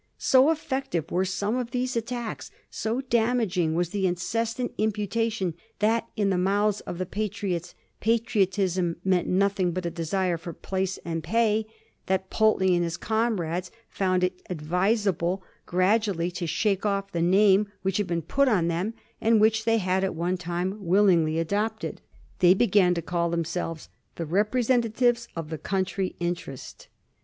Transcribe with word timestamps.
So 0.17 0.49
effective 0.49 1.11
were 1.11 1.25
some 1.25 1.55
of 1.57 1.69
these 1.69 1.95
attacks, 1.95 2.49
so 2.71 3.01
damaging 3.01 3.75
was 3.75 3.91
the 3.91 4.07
incessant 4.07 4.73
imputation 4.79 5.53
that 5.77 6.07
in 6.17 6.31
the 6.31 6.39
mouths 6.39 6.81
of 6.87 6.97
the 6.97 7.05
Patriots 7.05 7.75
patriotism 7.99 8.95
meant 9.05 9.27
nothing 9.27 9.73
but 9.73 9.85
a 9.85 9.91
desire 9.91 10.37
for 10.37 10.53
place 10.53 10.97
and 11.05 11.23
pay, 11.23 11.67
that 12.07 12.31
Pulteney 12.31 12.73
and 12.73 12.83
his 12.83 12.97
comrades 12.97 13.69
found 13.89 14.23
it 14.23 14.41
advisable 14.49 15.43
gradu 15.67 16.15
ally 16.15 16.29
to 16.29 16.47
shake 16.47 16.83
off 16.83 17.11
the 17.11 17.21
name 17.21 17.67
which 17.83 17.97
had 17.97 18.07
been 18.07 18.23
put 18.23 18.47
on 18.47 18.69
them, 18.69 18.95
and 19.21 19.39
which 19.39 19.65
they 19.65 19.77
had 19.77 20.03
at 20.03 20.15
one 20.15 20.35
time 20.35 20.83
willingly 20.83 21.37
adopted. 21.37 22.01
They 22.39 22.55
began 22.55 22.95
to 22.95 23.03
call 23.03 23.29
themselves 23.29 23.85
'^ 23.85 23.89
the 24.15 24.25
representatives 24.25 25.27
of 25.35 25.51
the 25.51 25.59
coun 25.59 25.85
try 25.85 26.15
interest." 26.19 26.87